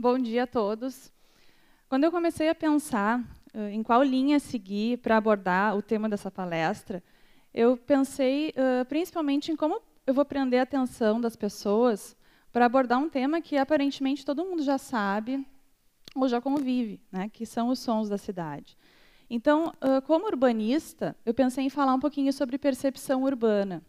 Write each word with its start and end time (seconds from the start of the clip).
Bom 0.00 0.16
dia 0.16 0.44
a 0.44 0.46
todos. 0.46 1.12
Quando 1.88 2.04
eu 2.04 2.12
comecei 2.12 2.48
a 2.48 2.54
pensar 2.54 3.18
uh, 3.52 3.62
em 3.62 3.82
qual 3.82 4.00
linha 4.00 4.38
seguir 4.38 4.98
para 4.98 5.16
abordar 5.16 5.76
o 5.76 5.82
tema 5.82 6.08
dessa 6.08 6.30
palestra, 6.30 7.02
eu 7.52 7.76
pensei 7.76 8.50
uh, 8.50 8.84
principalmente 8.84 9.50
em 9.50 9.56
como 9.56 9.82
eu 10.06 10.14
vou 10.14 10.24
prender 10.24 10.60
a 10.60 10.62
atenção 10.62 11.20
das 11.20 11.34
pessoas 11.34 12.16
para 12.52 12.66
abordar 12.66 13.00
um 13.00 13.08
tema 13.08 13.40
que 13.40 13.56
aparentemente 13.56 14.24
todo 14.24 14.44
mundo 14.44 14.62
já 14.62 14.78
sabe 14.78 15.44
ou 16.14 16.28
já 16.28 16.40
convive, 16.40 17.00
né, 17.10 17.28
que 17.28 17.44
são 17.44 17.66
os 17.66 17.80
sons 17.80 18.08
da 18.08 18.16
cidade. 18.16 18.78
Então, 19.28 19.72
uh, 19.82 20.00
como 20.02 20.26
urbanista, 20.26 21.16
eu 21.26 21.34
pensei 21.34 21.64
em 21.64 21.70
falar 21.70 21.94
um 21.94 22.00
pouquinho 22.00 22.32
sobre 22.32 22.56
percepção 22.56 23.24
urbana. 23.24 23.82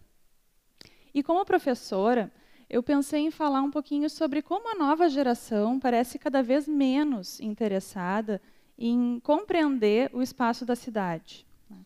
E 1.14 1.22
como 1.22 1.46
professora, 1.46 2.32
eu 2.70 2.84
pensei 2.84 3.22
em 3.22 3.32
falar 3.32 3.62
um 3.62 3.72
pouquinho 3.72 4.10
sobre 4.10 4.42
como 4.42 4.72
a 4.72 4.76
nova 4.76 5.10
geração 5.10 5.80
parece 5.80 6.20
cada 6.20 6.44
vez 6.44 6.68
menos 6.68 7.40
interessada 7.40 8.40
em 8.78 9.20
compreender 9.22 10.12
o 10.14 10.22
espaço 10.22 10.66
da 10.66 10.76
cidade. 10.76 11.46
Né. 11.70 11.78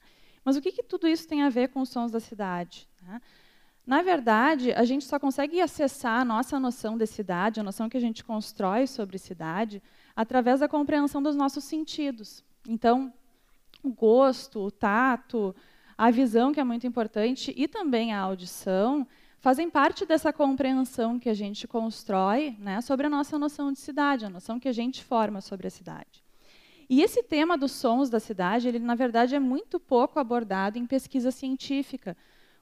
Mas 0.43 0.57
o 0.57 0.61
que, 0.61 0.71
que 0.71 0.83
tudo 0.83 1.07
isso 1.07 1.27
tem 1.27 1.41
a 1.41 1.49
ver 1.49 1.69
com 1.69 1.81
os 1.81 1.89
sons 1.89 2.11
da 2.11 2.19
cidade? 2.19 2.87
Né? 3.01 3.21
Na 3.85 4.01
verdade, 4.01 4.71
a 4.73 4.83
gente 4.83 5.05
só 5.05 5.17
consegue 5.17 5.59
acessar 5.59 6.21
a 6.21 6.25
nossa 6.25 6.59
noção 6.59 6.97
de 6.97 7.05
cidade, 7.05 7.59
a 7.59 7.63
noção 7.63 7.89
que 7.89 7.97
a 7.97 8.01
gente 8.01 8.23
constrói 8.23 8.85
sobre 8.85 9.17
cidade, 9.17 9.81
através 10.15 10.59
da 10.59 10.67
compreensão 10.67 11.23
dos 11.23 11.35
nossos 11.35 11.63
sentidos. 11.63 12.43
Então, 12.67 13.11
o 13.81 13.89
gosto, 13.89 14.59
o 14.59 14.71
tato, 14.71 15.55
a 15.97 16.11
visão, 16.11 16.53
que 16.53 16.59
é 16.59 16.63
muito 16.63 16.87
importante, 16.87 17.53
e 17.57 17.67
também 17.67 18.13
a 18.13 18.19
audição, 18.19 19.07
fazem 19.43 19.69
parte 19.69 20.05
dessa 20.05 20.31
compreensão 20.31 21.19
que 21.19 21.27
a 21.27 21.33
gente 21.33 21.67
constrói 21.67 22.55
né, 22.59 22.79
sobre 22.79 23.07
a 23.07 23.09
nossa 23.09 23.37
noção 23.37 23.73
de 23.73 23.79
cidade, 23.79 24.25
a 24.25 24.29
noção 24.29 24.57
que 24.57 24.69
a 24.69 24.71
gente 24.71 25.03
forma 25.03 25.41
sobre 25.41 25.67
a 25.67 25.69
cidade. 25.69 26.23
E 26.89 27.01
esse 27.01 27.21
tema 27.21 27.57
dos 27.57 27.73
sons 27.73 28.09
da 28.09 28.21
cidade, 28.21 28.69
ele 28.69 28.79
na 28.79 28.95
verdade 28.95 29.35
é 29.35 29.41
muito 29.41 29.81
pouco 29.81 30.17
abordado 30.17 30.79
em 30.79 30.85
pesquisa 30.85 31.29
científica, 31.29 32.15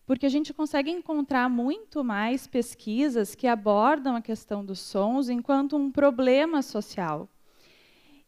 porque 0.07 0.25
a 0.25 0.29
gente 0.29 0.55
consegue 0.55 0.89
encontrar 0.89 1.47
muito 1.47 2.03
mais 2.03 2.47
pesquisas 2.47 3.35
que 3.35 3.45
abordam 3.45 4.15
a 4.15 4.21
questão 4.21 4.65
dos 4.65 4.79
sons 4.79 5.29
enquanto 5.29 5.77
um 5.77 5.91
problema 5.91 6.63
social. 6.63 7.29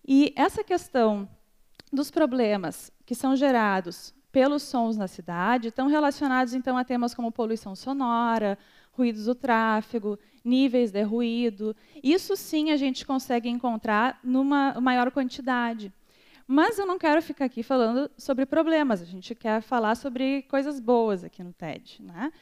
E 0.07 0.31
essa 0.35 0.63
questão 0.63 1.27
dos 1.91 2.11
problemas 2.11 2.91
que 3.03 3.15
são 3.15 3.35
gerados 3.35 4.13
pelos 4.33 4.63
sons 4.63 4.97
na 4.97 5.07
cidade 5.07 5.67
estão 5.67 5.87
relacionados 5.87 6.55
então 6.55 6.75
a 6.75 6.83
temas 6.83 7.13
como 7.13 7.31
poluição 7.31 7.75
sonora, 7.75 8.57
ruídos 8.91 9.25
do 9.25 9.35
tráfego, 9.35 10.17
níveis 10.43 10.91
de 10.91 11.03
ruído. 11.03 11.75
Isso 12.03 12.35
sim 12.35 12.71
a 12.71 12.75
gente 12.75 13.05
consegue 13.05 13.47
encontrar 13.47 14.19
numa 14.23 14.73
maior 14.81 15.11
quantidade. 15.11 15.93
Mas 16.47 16.79
eu 16.79 16.85
não 16.85 16.97
quero 16.97 17.21
ficar 17.21 17.45
aqui 17.45 17.61
falando 17.61 18.09
sobre 18.17 18.45
problemas, 18.45 19.01
a 19.01 19.05
gente 19.05 19.35
quer 19.35 19.61
falar 19.61 19.95
sobre 19.95 20.41
coisas 20.49 20.79
boas 20.79 21.23
aqui 21.23 21.43
no 21.43 21.53
TED. 21.53 22.01
Né? 22.01 22.33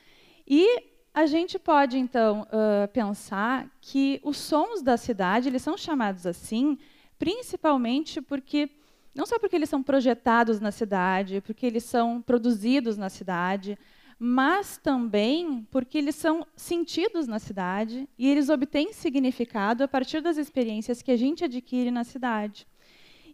E 0.48 0.83
a 1.14 1.26
gente 1.26 1.59
pode, 1.59 2.00
então, 2.00 2.44
uh, 2.44 2.88
pensar 2.94 3.70
que 3.81 4.22
os 4.23 4.38
sons 4.38 4.81
da 4.81 4.95
cidade 4.95 5.50
eles 5.50 5.61
são 5.61 5.78
chamados 5.78 6.26
assim, 6.26 6.78
principalmente 7.20 8.22
porque 8.22 8.70
não 9.14 9.26
só 9.26 9.38
porque 9.38 9.56
eles 9.56 9.70
são 9.70 9.84
projetados 9.84 10.59
na 10.59 10.72
cidade, 10.72 11.42
porque 11.42 11.66
eles 11.66 11.84
são 11.84 12.22
produzidos 12.22 12.98
na 12.98 13.09
cidade, 13.09 13.78
mas 14.17 14.78
também 14.78 15.67
porque 15.72 15.98
eles 15.98 16.16
são 16.16 16.45
sentidos 16.56 17.28
na 17.28 17.39
cidade 17.39 18.08
e 18.17 18.30
eles 18.30 18.50
obtêm 18.50 18.94
significado 18.94 19.84
a 19.84 19.88
partir 19.88 20.22
das 20.22 20.38
experiências 20.38 21.02
que 21.02 21.12
a 21.12 21.17
gente 21.17 21.44
adquire 21.44 21.89
na 21.89 22.04
cidade. 22.04 22.67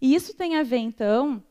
E 0.02 0.16
isso 0.16 0.34
tem 0.34 0.56
a 0.56 0.64
ver, 0.64 0.78
então, 0.78 1.44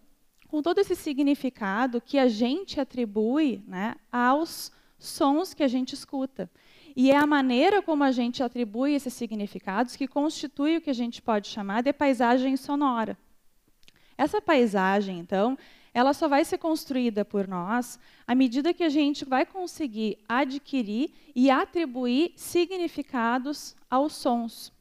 com 0.48 0.62
todo 0.62 0.78
esse 0.78 0.97
significado 0.97 2.00
que 2.00 2.19
a 2.19 2.28
gente 2.28 2.81
atribui 2.81 3.62
né, 3.66 3.97
aos 4.10 4.72
sons 4.98 5.53
que 5.53 5.62
a 5.62 5.69
gente 5.69 5.92
escuta. 5.92 6.50
E 6.97 7.10
é 7.10 7.16
a 7.16 7.26
maneira 7.26 7.82
como 7.82 8.04
a 8.04 8.10
gente 8.10 8.42
atribui 8.42 8.94
esses 8.94 9.12
significados 9.12 9.97
que 9.97 10.09
constitui 10.09 10.78
o 10.78 10.81
que 10.81 10.88
a 10.88 10.94
gente 10.94 11.20
pode 11.20 11.48
chamar 11.48 11.82
de 11.82 11.92
paisagem 11.92 12.56
sonora. 12.56 13.19
Essa 14.16 14.41
paisagem, 14.41 15.19
então, 15.19 15.59
ela 15.93 16.12
só 16.12 16.28
vai 16.28 16.44
ser 16.44 16.59
construída 16.59 17.25
por 17.25 17.49
nós 17.49 17.99
à 18.27 18.34
medida 18.34 18.75
que 18.75 18.84
a 18.84 18.88
gente 18.88 19.25
vai 19.25 19.47
conseguir 19.47 20.19
adquirir 20.28 21.10
e 21.34 21.50
atribuir 21.50 22.32
significados 22.37 23.75
aos 23.88 24.12
sons. 24.12 24.72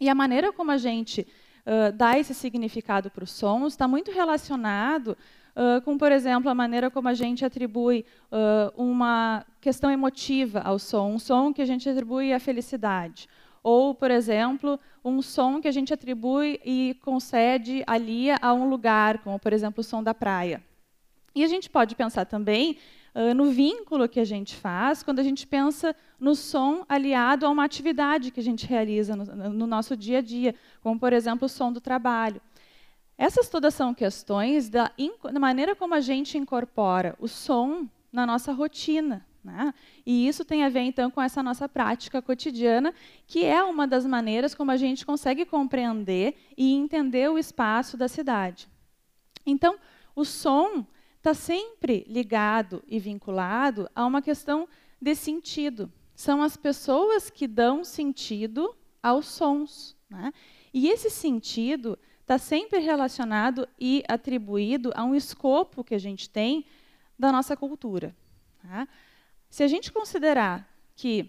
E 0.00 0.08
a 0.08 0.14
maneira 0.14 0.50
como 0.50 0.70
a 0.70 0.78
gente 0.78 1.26
uh, 1.66 1.92
dá 1.92 2.18
esse 2.18 2.34
significado 2.34 3.10
para 3.10 3.24
os 3.24 3.30
sons 3.30 3.74
está 3.74 3.86
muito 3.86 4.10
relacionado 4.10 5.14
uh, 5.54 5.82
com, 5.82 5.98
por 5.98 6.10
exemplo, 6.10 6.50
a 6.50 6.54
maneira 6.54 6.90
como 6.90 7.08
a 7.08 7.14
gente 7.14 7.44
atribui 7.44 8.06
uh, 8.32 8.82
uma 8.82 9.44
questão 9.60 9.90
emotiva 9.90 10.60
ao 10.60 10.78
som, 10.78 11.12
um 11.12 11.18
som 11.18 11.52
que 11.52 11.60
a 11.60 11.66
gente 11.66 11.86
atribui 11.88 12.32
à 12.32 12.40
felicidade, 12.40 13.28
ou, 13.62 13.94
por 13.94 14.10
exemplo, 14.10 14.78
um 15.04 15.20
som 15.20 15.60
que 15.60 15.68
a 15.68 15.72
gente 15.72 15.92
atribui 15.92 16.60
e 16.64 16.96
concede, 17.02 17.82
alia 17.86 18.36
a 18.40 18.52
um 18.52 18.68
lugar, 18.68 19.18
como, 19.18 19.38
por 19.38 19.52
exemplo, 19.52 19.80
o 19.80 19.84
som 19.84 20.02
da 20.02 20.14
praia. 20.14 20.62
E 21.34 21.44
a 21.44 21.48
gente 21.48 21.68
pode 21.70 21.94
pensar 21.94 22.24
também 22.24 22.78
uh, 23.14 23.34
no 23.34 23.50
vínculo 23.50 24.08
que 24.08 24.18
a 24.18 24.24
gente 24.24 24.56
faz 24.56 25.02
quando 25.02 25.20
a 25.20 25.22
gente 25.22 25.46
pensa 25.46 25.94
no 26.18 26.34
som 26.34 26.84
aliado 26.88 27.46
a 27.46 27.50
uma 27.50 27.64
atividade 27.64 28.30
que 28.30 28.40
a 28.40 28.42
gente 28.42 28.66
realiza 28.66 29.14
no, 29.14 29.24
no 29.50 29.66
nosso 29.66 29.96
dia 29.96 30.18
a 30.18 30.22
dia, 30.22 30.54
como, 30.82 30.98
por 30.98 31.12
exemplo, 31.12 31.46
o 31.46 31.48
som 31.48 31.72
do 31.72 31.80
trabalho. 31.80 32.40
Essas 33.16 33.50
todas 33.50 33.74
são 33.74 33.92
questões 33.92 34.70
da, 34.70 34.90
da 35.30 35.38
maneira 35.38 35.76
como 35.76 35.94
a 35.94 36.00
gente 36.00 36.38
incorpora 36.38 37.14
o 37.20 37.28
som 37.28 37.86
na 38.10 38.26
nossa 38.26 38.52
rotina, 38.52 39.24
né? 39.42 39.72
E 40.04 40.28
isso 40.28 40.44
tem 40.44 40.64
a 40.64 40.68
ver, 40.68 40.80
então, 40.80 41.10
com 41.10 41.20
essa 41.20 41.42
nossa 41.42 41.68
prática 41.68 42.20
cotidiana, 42.20 42.94
que 43.26 43.44
é 43.44 43.62
uma 43.62 43.86
das 43.86 44.04
maneiras 44.04 44.54
como 44.54 44.70
a 44.70 44.76
gente 44.76 45.06
consegue 45.06 45.44
compreender 45.44 46.36
e 46.56 46.74
entender 46.74 47.30
o 47.30 47.38
espaço 47.38 47.96
da 47.96 48.08
cidade. 48.08 48.68
Então, 49.46 49.78
o 50.14 50.24
som 50.24 50.84
está 51.16 51.34
sempre 51.34 52.04
ligado 52.08 52.82
e 52.86 52.98
vinculado 52.98 53.88
a 53.94 54.04
uma 54.04 54.22
questão 54.22 54.68
de 55.00 55.14
sentido. 55.14 55.90
São 56.14 56.42
as 56.42 56.56
pessoas 56.56 57.30
que 57.30 57.46
dão 57.46 57.84
sentido 57.84 58.74
aos 59.02 59.26
sons. 59.26 59.96
Né? 60.08 60.32
E 60.72 60.88
esse 60.88 61.08
sentido 61.10 61.98
está 62.20 62.38
sempre 62.38 62.78
relacionado 62.78 63.66
e 63.78 64.04
atribuído 64.08 64.92
a 64.94 65.04
um 65.04 65.14
escopo 65.14 65.82
que 65.82 65.94
a 65.94 65.98
gente 65.98 66.28
tem 66.28 66.64
da 67.18 67.32
nossa 67.32 67.56
cultura. 67.56 68.14
Tá? 68.62 68.86
Se 69.50 69.64
a 69.64 69.68
gente 69.68 69.92
considerar 69.92 70.66
que 70.94 71.28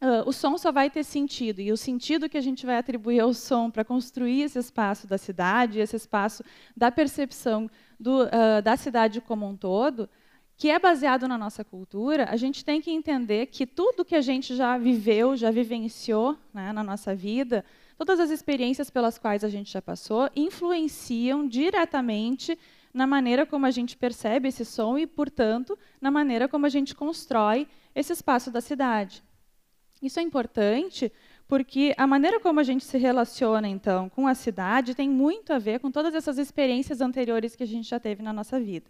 uh, 0.00 0.28
o 0.28 0.32
som 0.32 0.56
só 0.56 0.70
vai 0.70 0.88
ter 0.88 1.02
sentido, 1.02 1.60
e 1.60 1.72
o 1.72 1.76
sentido 1.76 2.28
que 2.28 2.38
a 2.38 2.40
gente 2.40 2.64
vai 2.64 2.76
atribuir 2.76 3.18
ao 3.18 3.34
som 3.34 3.68
para 3.68 3.84
construir 3.84 4.42
esse 4.42 4.60
espaço 4.60 5.08
da 5.08 5.18
cidade, 5.18 5.80
esse 5.80 5.96
espaço 5.96 6.44
da 6.76 6.90
percepção 6.90 7.68
do, 7.98 8.24
uh, 8.24 8.62
da 8.62 8.76
cidade 8.76 9.20
como 9.20 9.46
um 9.46 9.56
todo, 9.56 10.08
que 10.56 10.70
é 10.70 10.78
baseado 10.78 11.26
na 11.26 11.36
nossa 11.36 11.64
cultura, 11.64 12.28
a 12.30 12.36
gente 12.36 12.64
tem 12.64 12.80
que 12.80 12.92
entender 12.92 13.46
que 13.46 13.66
tudo 13.66 14.04
que 14.04 14.14
a 14.14 14.20
gente 14.20 14.54
já 14.54 14.78
viveu, 14.78 15.36
já 15.36 15.50
vivenciou 15.50 16.38
né, 16.54 16.72
na 16.72 16.84
nossa 16.84 17.16
vida, 17.16 17.64
todas 17.98 18.20
as 18.20 18.30
experiências 18.30 18.88
pelas 18.88 19.18
quais 19.18 19.42
a 19.42 19.48
gente 19.48 19.72
já 19.72 19.82
passou, 19.82 20.30
influenciam 20.36 21.48
diretamente 21.48 22.56
na 22.92 23.06
maneira 23.06 23.46
como 23.46 23.66
a 23.66 23.70
gente 23.70 23.96
percebe 23.96 24.48
esse 24.48 24.64
som 24.64 24.98
e, 24.98 25.06
portanto, 25.06 25.78
na 26.00 26.10
maneira 26.10 26.48
como 26.48 26.66
a 26.66 26.68
gente 26.68 26.94
constrói 26.94 27.66
esse 27.94 28.12
espaço 28.12 28.50
da 28.50 28.60
cidade. 28.60 29.22
Isso 30.02 30.18
é 30.18 30.22
importante 30.22 31.12
porque 31.48 31.94
a 31.96 32.06
maneira 32.06 32.40
como 32.40 32.60
a 32.60 32.62
gente 32.62 32.84
se 32.84 32.98
relaciona, 32.98 33.68
então, 33.68 34.08
com 34.08 34.26
a 34.26 34.34
cidade 34.34 34.94
tem 34.94 35.08
muito 35.08 35.52
a 35.52 35.58
ver 35.58 35.80
com 35.80 35.90
todas 35.90 36.14
essas 36.14 36.38
experiências 36.38 37.00
anteriores 37.00 37.54
que 37.54 37.62
a 37.62 37.66
gente 37.66 37.88
já 37.88 38.00
teve 38.00 38.22
na 38.22 38.32
nossa 38.32 38.58
vida. 38.58 38.86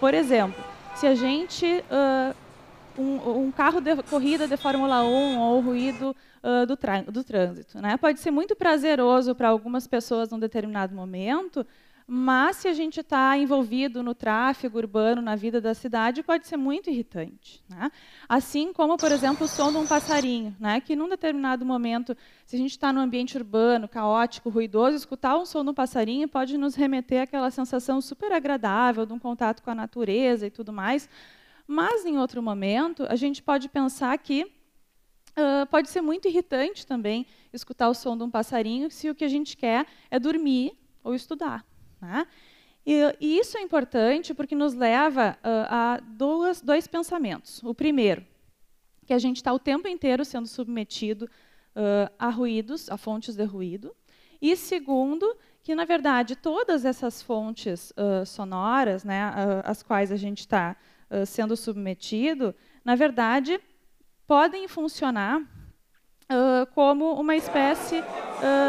Por 0.00 0.14
exemplo, 0.14 0.62
se 0.94 1.06
a 1.06 1.14
gente... 1.14 1.66
Uh, 1.66 2.48
um, 2.98 3.44
um, 3.44 3.52
carro 3.52 3.80
de 3.80 3.94
corrida 4.02 4.48
de 4.48 4.56
Fórmula 4.56 5.04
1 5.04 5.38
ou 5.38 5.60
ruído 5.60 6.16
uh, 6.42 6.66
do, 6.66 6.76
do 7.12 7.24
trânsito. 7.24 7.80
Né? 7.80 7.96
Pode 7.96 8.18
ser 8.18 8.30
muito 8.30 8.56
prazeroso 8.56 9.34
para 9.34 9.48
algumas 9.48 9.86
pessoas 9.86 10.30
num 10.30 10.38
determinado 10.38 10.94
momento, 10.94 11.64
mas 12.10 12.56
se 12.56 12.68
a 12.68 12.72
gente 12.72 13.00
está 13.00 13.36
envolvido 13.36 14.02
no 14.02 14.14
tráfego 14.14 14.78
urbano, 14.78 15.20
na 15.20 15.36
vida 15.36 15.60
da 15.60 15.74
cidade, 15.74 16.22
pode 16.22 16.46
ser 16.46 16.56
muito 16.56 16.88
irritante. 16.88 17.62
Né? 17.68 17.92
Assim 18.26 18.72
como, 18.72 18.96
por 18.96 19.12
exemplo, 19.12 19.44
o 19.44 19.48
som 19.48 19.70
de 19.70 19.76
um 19.76 19.86
passarinho, 19.86 20.56
né? 20.58 20.80
que 20.80 20.96
num 20.96 21.06
determinado 21.06 21.66
momento, 21.66 22.16
se 22.46 22.56
a 22.56 22.58
gente 22.58 22.70
está 22.70 22.90
num 22.94 23.02
ambiente 23.02 23.36
urbano, 23.36 23.86
caótico, 23.86 24.48
ruidoso, 24.48 24.96
escutar 24.96 25.36
um 25.36 25.44
som 25.44 25.62
de 25.62 25.68
um 25.68 25.74
passarinho 25.74 26.26
pode 26.26 26.56
nos 26.56 26.74
remeter 26.74 27.24
àquela 27.24 27.50
sensação 27.50 28.00
super 28.00 28.32
agradável 28.32 29.04
de 29.04 29.12
um 29.12 29.18
contato 29.18 29.62
com 29.62 29.70
a 29.70 29.74
natureza 29.74 30.46
e 30.46 30.50
tudo 30.50 30.72
mais. 30.72 31.10
Mas, 31.66 32.06
em 32.06 32.16
outro 32.16 32.42
momento, 32.42 33.04
a 33.06 33.16
gente 33.16 33.42
pode 33.42 33.68
pensar 33.68 34.16
que 34.16 34.44
uh, 34.44 35.66
pode 35.70 35.90
ser 35.90 36.00
muito 36.00 36.26
irritante 36.26 36.86
também 36.86 37.26
escutar 37.52 37.90
o 37.90 37.94
som 37.94 38.16
de 38.16 38.22
um 38.22 38.30
passarinho 38.30 38.90
se 38.90 39.10
o 39.10 39.14
que 39.14 39.24
a 39.24 39.28
gente 39.28 39.58
quer 39.58 39.84
é 40.10 40.18
dormir 40.18 40.72
ou 41.04 41.14
estudar. 41.14 41.67
Né? 42.00 42.26
E, 42.86 43.16
e, 43.20 43.38
isso 43.38 43.58
é 43.58 43.60
importante 43.60 44.32
porque 44.32 44.54
nos 44.54 44.74
leva 44.74 45.36
uh, 45.40 45.66
a 45.68 46.00
duas, 46.02 46.60
dois 46.60 46.86
pensamentos. 46.86 47.62
O 47.62 47.74
primeiro, 47.74 48.24
que 49.06 49.12
a 49.12 49.18
gente 49.18 49.36
está 49.36 49.52
o 49.52 49.58
tempo 49.58 49.86
inteiro 49.88 50.24
sendo 50.24 50.46
submetido 50.46 51.24
uh, 51.76 52.10
a 52.18 52.30
ruídos, 52.30 52.90
a 52.90 52.96
fontes 52.96 53.36
de 53.36 53.44
ruído. 53.44 53.94
E 54.40 54.56
segundo, 54.56 55.36
que 55.62 55.74
na 55.74 55.84
verdade 55.84 56.36
todas 56.36 56.84
essas 56.84 57.20
fontes 57.20 57.92
uh, 57.92 58.24
sonoras, 58.24 59.04
né, 59.04 59.32
às 59.64 59.82
quais 59.82 60.12
a 60.12 60.16
gente 60.16 60.40
está 60.40 60.76
sendo 61.26 61.56
submetido, 61.56 62.54
na 62.84 62.94
verdade 62.94 63.58
podem 64.26 64.68
funcionar 64.68 65.40
como 66.74 67.14
uma 67.14 67.34
espécie 67.36 68.02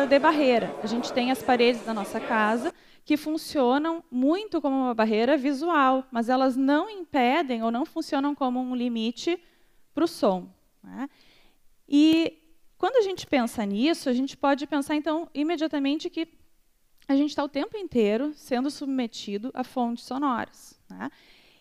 de 0.08 0.20
barreira. 0.20 0.74
A 0.82 0.88
gente 0.88 1.12
tem 1.12 1.32
as 1.32 1.42
paredes 1.44 1.84
da 1.86 1.94
nossa 1.94 2.20
casa 2.20 2.74
que 3.10 3.18
funcionam 3.18 4.04
muito 4.12 4.62
como 4.62 4.76
uma 4.76 4.94
barreira 4.94 5.36
visual, 5.36 6.06
mas 6.12 6.30
elas 6.30 6.56
não 6.56 6.90
impedem 6.90 7.64
ou 7.64 7.72
não 7.72 7.86
funcionam 7.86 8.36
como 8.36 8.60
um 8.60 8.76
limite 8.76 9.42
para 9.96 10.04
o 10.04 10.08
som. 10.08 10.48
Né? 10.84 11.10
E 11.88 12.38
quando 12.78 12.98
a 12.98 13.02
gente 13.02 13.26
pensa 13.26 13.66
nisso, 13.66 14.10
a 14.10 14.14
gente 14.14 14.38
pode 14.38 14.68
pensar, 14.68 14.96
então, 14.96 15.28
imediatamente 15.34 16.10
que 16.10 16.28
a 17.08 17.16
gente 17.16 17.32
está 17.32 17.44
o 17.44 17.50
tempo 17.50 17.76
inteiro 17.76 18.32
sendo 18.36 18.70
submetido 18.70 19.50
a 19.56 19.64
fontes 19.64 20.04
sonoras. 20.06 20.80
Né? 20.88 21.10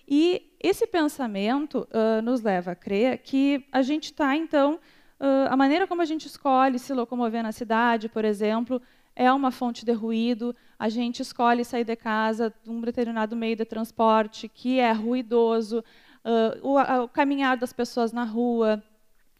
E 0.06 0.54
esse 0.60 0.86
pensamento 0.86 1.88
uh, 1.90 2.20
nos 2.22 2.42
leva 2.42 2.72
a 2.72 2.76
crer 2.76 3.18
que 3.18 3.64
a 3.72 3.80
gente 3.80 4.04
está, 4.12 4.36
então, 4.36 4.78
uh, 5.20 5.50
a 5.50 5.56
maneira 5.56 5.86
como 5.86 6.02
a 6.02 6.04
gente 6.04 6.26
escolhe 6.26 6.78
se 6.78 6.92
locomover 6.92 7.42
na 7.42 7.52
cidade, 7.52 8.08
por 8.08 8.24
exemplo, 8.24 8.80
é 9.14 9.32
uma 9.32 9.50
fonte 9.50 9.84
de 9.84 9.92
ruído, 9.92 10.54
a 10.78 10.88
gente 10.88 11.20
escolhe 11.20 11.64
sair 11.64 11.84
de 11.84 11.96
casa 11.96 12.54
de 12.62 12.70
um 12.70 12.80
determinado 12.80 13.34
meio 13.34 13.56
de 13.56 13.64
transporte 13.64 14.48
que 14.48 14.78
é 14.78 14.92
ruidoso, 14.92 15.82
uh, 16.24 16.66
o, 16.66 17.02
o, 17.04 17.08
caminhar 17.08 17.56
das 17.56 17.72
pessoas 17.72 18.12
na 18.12 18.24
rua 18.24 18.82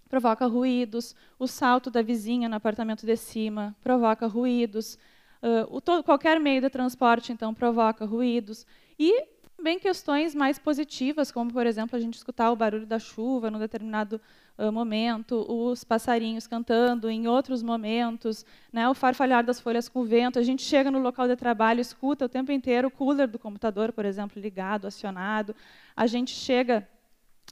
provoca 0.09 0.47
ruídos, 0.47 1.15
o 1.39 1.47
salto 1.47 1.91
da 1.91 2.03
vizinha 2.03 2.49
no 2.49 2.57
apartamento 2.57 3.07
de 3.07 3.17
cima 3.17 3.77
provoca 3.83 4.27
ruídos, 4.27 4.99
uh, 5.43 6.03
qualquer 6.03 6.41
meio 6.41 6.61
de 6.61 6.71
transporte, 6.71 7.33
então, 7.33 7.55
provoca 7.55 8.05
ruídos. 8.05 8.67
E 8.99 9.27
também 9.57 9.79
questões 9.79 10.35
mais 10.35 10.59
positivas, 10.59 11.31
como, 11.31 11.53
por 11.53 11.67
exemplo, 11.67 11.97
a 11.97 12.01
gente 12.01 12.15
escutar 12.15 12.51
o 12.51 12.57
barulho 12.57 12.87
da 12.87 12.99
chuva 12.99 13.51
num 13.51 13.59
determinado 13.59 14.21
uh, 14.59 14.73
momento, 14.73 15.47
os 15.49 15.85
passarinhos 15.85 16.47
cantando 16.47 17.09
em 17.09 17.29
outros 17.29 17.63
momentos, 17.63 18.45
né, 18.73 18.89
o 18.89 18.95
farfalhar 18.95 19.45
das 19.45 19.61
folhas 19.61 19.89
com 19.89 20.01
o 20.01 20.05
vento. 20.05 20.39
A 20.39 20.43
gente 20.43 20.63
chega 20.63 20.91
no 20.91 20.99
local 20.99 21.29
de 21.29 21.37
trabalho, 21.37 21.81
escuta 21.81 22.25
o 22.25 22.29
tempo 22.29 22.51
inteiro 22.51 22.89
o 22.89 22.91
cooler 22.91 23.29
do 23.29 23.39
computador, 23.39 23.93
por 23.93 24.05
exemplo, 24.05 24.41
ligado, 24.41 24.87
acionado. 24.87 25.55
A 25.97 26.07
gente 26.07 26.33
chega 26.33 26.87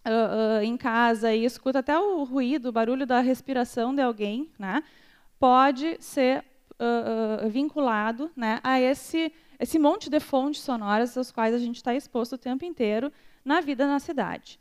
uh, 0.05 0.61
uh, 0.61 0.63
em 0.63 0.77
casa 0.77 1.33
e 1.33 1.45
escuta 1.45 1.79
até 1.79 1.99
o 1.99 2.25
ruído, 2.25 2.69
o 2.69 2.73
barulho 2.73 3.07
da 3.07 3.21
respiração 3.21 3.95
de 3.95 4.03
alguém, 4.03 4.51
né, 4.59 4.83
pode 5.39 5.97
ser 6.01 6.45
vinculado 7.49 8.31
né, 8.37 8.61
a 8.63 8.79
esse, 8.79 9.33
esse 9.59 9.79
monte 9.79 10.11
de 10.11 10.21
fontes 10.21 10.61
sonoras 10.61 11.17
às 11.17 11.33
quais 11.33 11.55
a 11.55 11.59
gente 11.59 11.77
está 11.77 11.95
exposto 11.95 12.35
o 12.35 12.39
tempo 12.39 12.67
inteiro 12.67 13.11
na 13.43 13.63
vida 13.63 13.87
na 13.87 13.99
cidade. 13.99 14.61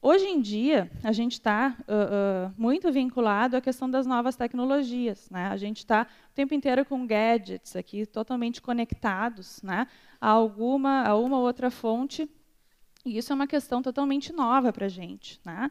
Hoje 0.00 0.26
em 0.26 0.40
dia, 0.40 0.88
a 1.02 1.10
gente 1.10 1.32
está 1.32 1.76
uh, 1.80 2.50
uh, 2.50 2.54
muito 2.56 2.90
vinculado 2.92 3.56
à 3.56 3.60
questão 3.60 3.90
das 3.90 4.06
novas 4.06 4.36
tecnologias. 4.36 5.28
Né? 5.28 5.46
A 5.48 5.56
gente 5.56 5.78
está 5.78 6.06
o 6.30 6.34
tempo 6.34 6.54
inteiro 6.54 6.84
com 6.84 7.04
gadgets 7.04 7.74
aqui, 7.74 8.06
totalmente 8.06 8.62
conectados 8.62 9.60
né, 9.60 9.88
a 10.20 10.28
alguma 10.28 11.02
a 11.02 11.16
uma 11.16 11.40
outra 11.40 11.68
fonte, 11.68 12.30
e 13.04 13.18
isso 13.18 13.32
é 13.32 13.34
uma 13.34 13.48
questão 13.48 13.82
totalmente 13.82 14.32
nova 14.32 14.72
para 14.72 14.86
a 14.86 14.88
gente. 14.88 15.40
Né? 15.44 15.68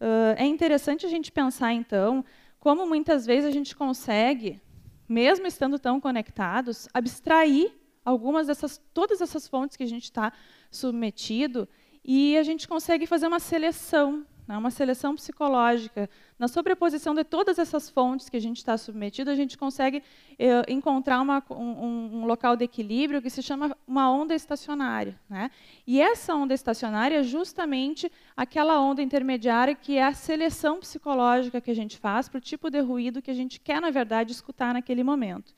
Uh, 0.00 0.34
é 0.36 0.44
interessante 0.44 1.06
a 1.06 1.08
gente 1.08 1.30
pensar, 1.30 1.72
então, 1.72 2.24
como 2.58 2.84
muitas 2.84 3.24
vezes 3.24 3.48
a 3.48 3.52
gente 3.52 3.76
consegue, 3.76 4.60
mesmo 5.08 5.46
estando 5.46 5.78
tão 5.78 6.00
conectados, 6.00 6.88
abstrair 6.92 7.72
algumas 8.04 8.48
dessas, 8.48 8.80
todas 8.92 9.20
essas 9.20 9.46
fontes 9.46 9.76
que 9.76 9.84
a 9.84 9.88
gente 9.88 10.04
está 10.04 10.32
submetido 10.68 11.68
e 12.04 12.36
a 12.36 12.42
gente 12.42 12.66
consegue 12.66 13.06
fazer 13.06 13.26
uma 13.26 13.40
seleção, 13.40 14.26
né, 14.46 14.56
uma 14.56 14.70
seleção 14.70 15.14
psicológica. 15.14 16.08
Na 16.38 16.48
sobreposição 16.48 17.14
de 17.14 17.22
todas 17.24 17.58
essas 17.58 17.90
fontes 17.90 18.28
que 18.28 18.36
a 18.36 18.40
gente 18.40 18.58
está 18.58 18.78
submetido, 18.78 19.30
a 19.30 19.34
gente 19.34 19.58
consegue 19.58 20.02
eh, 20.38 20.62
encontrar 20.68 21.20
uma, 21.20 21.44
um, 21.50 22.20
um, 22.20 22.24
local 22.24 22.56
de 22.56 22.64
equilíbrio 22.64 23.20
que 23.20 23.28
se 23.28 23.42
chama 23.42 23.76
uma 23.86 24.10
onda 24.10 24.34
estacionária. 24.34 25.20
Né? 25.28 25.50
E 25.86 26.00
essa 26.00 26.34
onda 26.34 26.54
estacionária 26.54 27.18
é 27.18 27.22
justamente 27.22 28.10
aquela 28.36 28.80
onda 28.80 29.02
intermediária 29.02 29.74
que 29.74 29.98
é 29.98 30.04
a 30.04 30.14
seleção 30.14 30.80
psicológica 30.80 31.60
que 31.60 31.70
a 31.70 31.74
gente 31.74 31.98
faz 31.98 32.28
para 32.28 32.38
o 32.38 32.40
tipo 32.40 32.70
de 32.70 32.80
ruído 32.80 33.20
que 33.20 33.30
a 33.30 33.34
gente 33.34 33.60
quer, 33.60 33.80
na 33.80 33.90
verdade, 33.90 34.32
escutar 34.32 34.72
naquele 34.72 35.04
momento. 35.04 35.52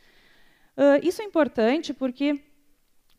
Uh, 0.76 0.98
isso 1.02 1.20
é 1.20 1.24
importante 1.24 1.92
porque, 1.92 2.42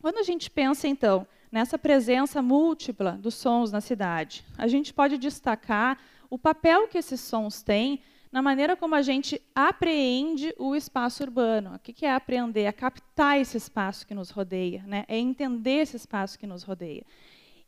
quando 0.00 0.18
a 0.18 0.22
gente 0.22 0.50
pensa, 0.50 0.88
então, 0.88 1.26
nessa 1.52 1.78
presença 1.78 2.40
múltipla 2.40 3.12
dos 3.12 3.34
sons 3.34 3.70
na 3.70 3.82
cidade. 3.82 4.42
A 4.56 4.66
gente 4.66 4.94
pode 4.94 5.18
destacar 5.18 5.98
o 6.30 6.38
papel 6.38 6.88
que 6.88 6.96
esses 6.96 7.20
sons 7.20 7.62
têm 7.62 8.00
na 8.32 8.40
maneira 8.40 8.74
como 8.74 8.94
a 8.94 9.02
gente 9.02 9.38
apreende 9.54 10.54
o 10.58 10.74
espaço 10.74 11.22
urbano. 11.22 11.74
O 11.74 11.78
que 11.78 12.06
é 12.06 12.14
apreender? 12.14 12.64
É 12.64 12.72
captar 12.72 13.38
esse 13.38 13.58
espaço 13.58 14.06
que 14.06 14.14
nos 14.14 14.30
rodeia, 14.30 14.82
né? 14.86 15.04
é 15.06 15.18
entender 15.18 15.82
esse 15.82 15.96
espaço 15.98 16.38
que 16.38 16.46
nos 16.46 16.62
rodeia. 16.62 17.04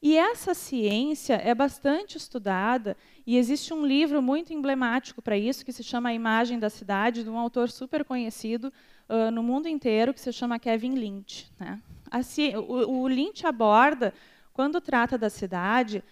E 0.03 0.17
essa 0.17 0.55
ciência 0.55 1.35
é 1.35 1.55
bastante 1.55 2.17
estudada 2.17 2.97
e 3.27 3.37
existe 3.37 3.73
um 3.73 3.87
livro 3.87 4.21
muito 4.21 4.53
emblemático 4.53 5.23
para 5.23 5.37
isso 5.37 5.65
que 5.65 5.73
se 5.73 5.83
chama 5.83 6.11
A 6.11 6.15
Imagem 6.15 6.59
da 6.59 6.69
Cidade, 6.69 7.23
de 7.23 7.31
um 7.31 7.39
autor 7.39 7.71
super 7.71 8.05
conhecido 8.05 8.73
uh, 9.09 9.31
no 9.31 9.43
mundo 9.43 9.67
inteiro 9.67 10.13
que 10.13 10.21
se 10.21 10.33
chama 10.33 10.59
Kevin 10.59 10.95
Lynch. 10.95 11.51
Né? 11.59 11.81
Assim, 12.16 12.55
o, 12.56 13.02
o 13.02 13.08
Lynch 13.08 13.46
aborda, 13.46 14.14
quando 14.52 14.81
trata 14.81 15.19
da 15.19 15.28
cidade, 15.28 16.02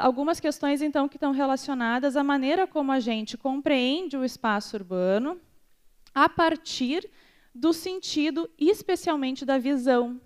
algumas 0.00 0.40
questões 0.40 0.80
então 0.82 1.08
que 1.08 1.16
estão 1.16 1.32
relacionadas 1.32 2.16
à 2.16 2.24
maneira 2.24 2.66
como 2.66 2.90
a 2.90 3.00
gente 3.00 3.36
compreende 3.36 4.16
o 4.16 4.24
espaço 4.24 4.76
urbano 4.76 5.38
a 6.14 6.28
partir 6.28 7.08
do 7.54 7.72
sentido, 7.72 8.48
especialmente 8.58 9.44
da 9.44 9.58
visão. 9.58 10.20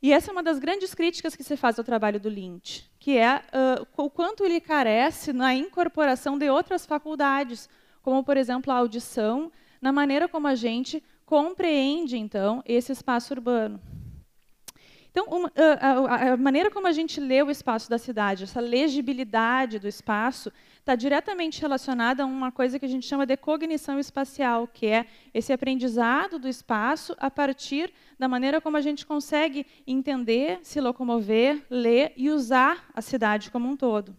E 0.00 0.12
essa 0.12 0.30
é 0.30 0.32
uma 0.32 0.42
das 0.42 0.58
grandes 0.58 0.94
críticas 0.94 1.34
que 1.34 1.42
se 1.42 1.56
faz 1.56 1.78
ao 1.78 1.84
trabalho 1.84 2.20
do 2.20 2.28
Lynch, 2.28 2.90
que 2.98 3.16
é 3.16 3.36
uh, 3.36 3.86
o 3.96 4.10
quanto 4.10 4.44
ele 4.44 4.60
carece 4.60 5.32
na 5.32 5.54
incorporação 5.54 6.38
de 6.38 6.48
outras 6.50 6.84
faculdades, 6.84 7.68
como, 8.02 8.22
por 8.22 8.36
exemplo, 8.36 8.70
a 8.70 8.76
audição, 8.76 9.50
na 9.80 9.92
maneira 9.92 10.28
como 10.28 10.46
a 10.46 10.54
gente 10.54 11.02
compreende, 11.24 12.18
então, 12.18 12.62
esse 12.66 12.92
espaço 12.92 13.32
urbano. 13.32 13.80
Então, 15.14 15.26
uma, 15.26 15.52
a, 15.80 16.32
a, 16.32 16.36
maneira 16.36 16.72
como 16.72 16.88
a 16.88 16.92
gente 16.92 17.20
lê 17.20 17.40
o 17.40 17.48
espaço 17.48 17.88
da 17.88 17.98
cidade, 17.98 18.42
essa 18.42 18.58
legibilidade 18.58 19.78
do 19.78 19.86
espaço, 19.86 20.50
está 20.80 20.96
diretamente 20.96 21.60
relacionada 21.60 22.24
a 22.24 22.26
uma 22.26 22.50
coisa 22.50 22.80
que 22.80 22.84
a 22.84 22.88
gente 22.88 23.06
chama 23.06 23.24
de 23.24 23.36
cognição 23.36 23.96
espacial, 23.96 24.66
que 24.66 24.86
é 24.86 25.06
esse 25.32 25.52
aprendizado 25.52 26.36
do 26.36 26.48
espaço 26.48 27.14
a 27.20 27.30
partir 27.30 27.94
da 28.18 28.26
maneira 28.26 28.60
como 28.60 28.76
a 28.76 28.80
gente 28.80 29.06
consegue 29.06 29.64
entender, 29.86 30.58
se 30.64 30.80
locomover, 30.80 31.64
ler 31.70 32.12
e 32.16 32.28
usar 32.28 32.84
a 32.92 33.00
cidade 33.00 33.52
como 33.52 33.68
um 33.68 33.76
todo. 33.76 34.16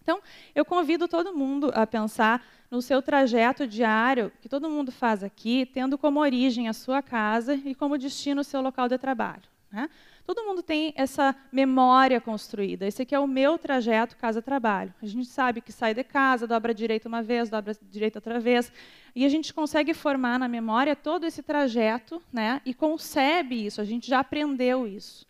Então, 0.00 0.20
eu 0.54 0.64
convido 0.64 1.08
todo 1.08 1.36
mundo 1.36 1.72
a 1.74 1.84
pensar 1.84 2.46
no 2.70 2.80
seu 2.80 3.02
trajeto 3.02 3.66
diário, 3.66 4.30
que 4.40 4.48
todo 4.48 4.70
mundo 4.70 4.92
faz 4.92 5.24
aqui, 5.24 5.66
tendo 5.66 5.98
como 5.98 6.20
origem 6.20 6.68
a 6.68 6.72
sua 6.72 7.02
casa 7.02 7.56
e 7.56 7.74
como 7.74 7.98
destino 7.98 8.42
o 8.42 8.44
seu 8.44 8.62
local 8.62 8.88
de 8.88 8.98
trabalho. 8.98 9.50
Né? 9.72 9.88
Todo 10.24 10.44
mundo 10.44 10.62
tem 10.62 10.94
essa 10.96 11.34
memória 11.50 12.20
construída. 12.20 12.86
Esse 12.86 13.02
aqui 13.02 13.14
é 13.14 13.18
o 13.18 13.26
meu 13.26 13.58
trajeto 13.58 14.16
casa-trabalho. 14.16 14.94
A 15.02 15.06
gente 15.06 15.26
sabe 15.26 15.60
que 15.60 15.72
sai 15.72 15.94
de 15.94 16.04
casa, 16.04 16.46
dobra 16.46 16.72
direita 16.72 17.08
uma 17.08 17.22
vez, 17.22 17.50
dobra 17.50 17.76
direita 17.82 18.18
outra 18.18 18.38
vez, 18.38 18.72
e 19.16 19.24
a 19.24 19.28
gente 19.28 19.52
consegue 19.52 19.92
formar 19.92 20.38
na 20.38 20.46
memória 20.46 20.94
todo 20.94 21.24
esse 21.24 21.42
trajeto, 21.42 22.22
né? 22.32 22.60
E 22.64 22.72
concebe 22.72 23.66
isso. 23.66 23.80
A 23.80 23.84
gente 23.84 24.08
já 24.08 24.20
aprendeu 24.20 24.86
isso. 24.86 25.26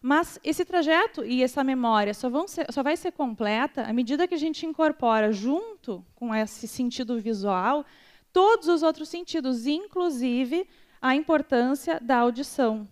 Mas 0.00 0.38
esse 0.42 0.64
trajeto 0.64 1.24
e 1.24 1.42
essa 1.42 1.62
memória 1.62 2.14
só, 2.14 2.30
ser, 2.46 2.66
só, 2.72 2.82
vai 2.82 2.96
ser 2.96 3.12
completa 3.12 3.82
à 3.82 3.92
medida 3.92 4.26
que 4.26 4.34
a 4.34 4.38
gente 4.38 4.64
incorpora, 4.64 5.30
junto 5.30 6.04
com 6.14 6.34
esse 6.34 6.66
sentido 6.66 7.18
visual, 7.20 7.84
todos 8.32 8.68
os 8.68 8.82
outros 8.82 9.10
sentidos, 9.10 9.66
inclusive 9.66 10.66
a 11.02 11.14
importância 11.14 12.00
da 12.00 12.16
audição. 12.18 12.88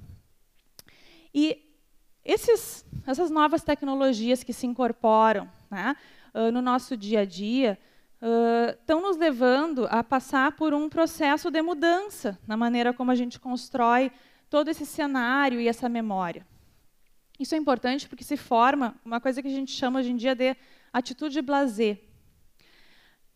E 1.40 1.56
esses, 2.24 2.84
essas 3.06 3.30
novas 3.30 3.62
tecnologias 3.62 4.42
que 4.42 4.52
se 4.52 4.66
incorporam 4.66 5.48
né, 5.70 5.94
no 6.52 6.60
nosso 6.60 6.96
dia 6.96 7.20
a 7.20 7.24
dia, 7.24 7.78
estão 8.74 8.98
uh, 8.98 9.02
nos 9.02 9.16
levando 9.16 9.86
a 9.88 10.02
passar 10.02 10.50
por 10.56 10.74
um 10.74 10.88
processo 10.88 11.48
de 11.48 11.62
mudança 11.62 12.36
na 12.44 12.56
maneira 12.56 12.92
como 12.92 13.12
a 13.12 13.14
gente 13.14 13.38
constrói 13.38 14.10
todo 14.50 14.68
esse 14.68 14.84
cenário 14.84 15.60
e 15.60 15.68
essa 15.68 15.88
memória. 15.88 16.44
Isso 17.38 17.54
é 17.54 17.58
importante 17.58 18.08
porque 18.08 18.24
se 18.24 18.36
forma 18.36 18.96
uma 19.04 19.20
coisa 19.20 19.40
que 19.40 19.46
a 19.46 19.52
gente 19.52 19.70
chama 19.70 20.00
hoje 20.00 20.10
em 20.10 20.16
dia 20.16 20.34
de 20.34 20.56
atitude 20.92 21.40
blazer. 21.40 22.02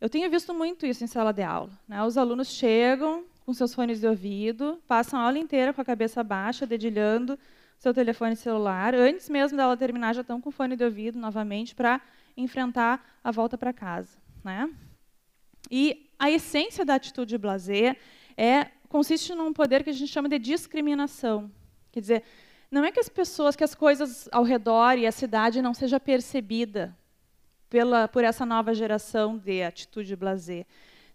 Eu 0.00 0.11
tenho 0.11 0.28
visto 0.28 0.52
muito 0.52 0.85
isso 0.85 1.04
em 1.04 1.06
sala 1.06 1.32
de 1.32 1.44
aula. 1.44 1.71
Né? 1.87 2.02
Os 2.02 2.18
alunos 2.18 2.49
chegam 2.49 3.25
com 3.47 3.54
seus 3.54 3.73
fones 3.73 4.00
de 4.00 4.09
ouvido, 4.09 4.82
passam 4.88 5.21
a 5.21 5.23
aula 5.23 5.38
inteira 5.38 5.73
com 5.73 5.80
a 5.80 5.85
cabeça 5.85 6.25
baixa, 6.25 6.66
dedilhando 6.66 7.38
seu 7.83 7.93
telefone 7.93 8.37
celular. 8.37 8.95
Antes 8.95 9.29
mesmo 9.29 9.59
dela 9.59 9.77
terminar, 9.77 10.15
já 10.15 10.21
estão 10.21 10.41
com 10.41 10.53
fone 10.53 10.77
de 10.77 10.85
ouvido 10.85 11.19
novamente 11.19 11.75
para 11.75 12.01
enfrentar 12.37 13.05
a 13.25 13.33
volta 13.33 13.59
para 13.59 13.73
casa. 13.73 14.17
Né? 14.45 14.71
E 15.69 16.09
a 16.17 16.31
essência 16.31 16.85
da 16.85 16.95
atitude 16.95 17.37
blazer 17.37 17.99
é, 18.37 18.69
consiste 18.89 19.35
num 19.35 19.53
poder 19.53 19.83
que 19.83 19.91
a 19.91 19.93
gente 19.93 20.12
chama 20.12 20.29
de 20.29 20.39
discriminação. 20.39 21.51
Quer 21.91 22.01
dizer, 22.01 22.23
não 22.71 22.85
é 22.85 22.93
que 22.93 23.01
as 23.01 23.09
pessoas, 23.09 23.57
que 23.57 23.65
as 23.65 23.75
coisas 23.75 24.29
ao 24.31 24.45
redor 24.45 24.97
e 24.97 25.05
a 25.05 25.11
cidade 25.11 25.61
não 25.61 25.75
seja 25.75 25.99
percebida 25.99 26.97
pela, 27.69 28.07
por 28.07 28.23
essa 28.23 28.47
nova 28.47 28.73
geração 28.73 29.37
de 29.37 29.61
atitude 29.61 30.15
blazer. 30.15 30.67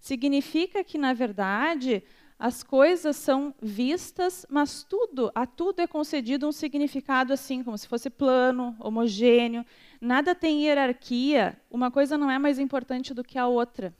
Significa 0.02 0.84
que, 0.84 0.98
na 0.98 1.14
verdade, 1.14 2.04
as 2.39 2.62
coisas 2.62 3.15
são 3.15 3.53
vistas, 3.60 4.46
mas 4.48 4.84
tudo, 4.84 5.32
a 5.34 5.48
tudo 5.48 5.79
é 5.79 5.88
concedido 5.88 6.48
um 6.48 6.51
significado 6.51 7.34
assim, 7.34 7.63
como 7.63 7.77
se 7.77 7.88
fosse 7.88 8.12
plano, 8.12 8.75
homogêneo. 8.79 9.65
Nada 10.00 10.36
tem 10.36 10.65
hierarquia, 10.65 11.60
uma 11.70 11.89
coisa 11.89 12.15
não 12.15 12.29
é 12.29 12.38
mais 12.38 12.60
importante 12.60 13.12
do 13.12 13.24
que 13.24 13.39
a 13.39 13.48
outra. 13.48 13.91